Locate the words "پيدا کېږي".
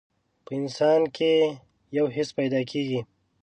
2.39-2.99